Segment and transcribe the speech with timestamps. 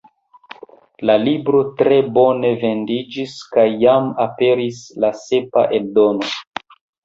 [1.09, 6.35] La libro tre bone vendiĝis kaj jam aperis la sepa eldono.